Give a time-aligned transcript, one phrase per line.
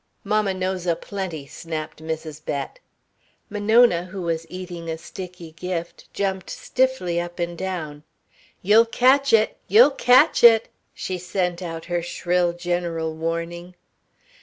[0.23, 2.43] "Mamma knows a plenty," snapped Mrs.
[2.43, 2.79] Bett.
[3.51, 8.01] Monona, who was eating a sticky gift, jumped stiffly up and down.
[8.63, 13.75] "You'll catch it you'll catch it!" she sent out her shrill general warning.